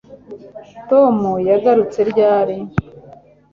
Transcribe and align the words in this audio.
tom 0.89 1.17
yagarutse 1.49 1.99
ryari 2.11 2.57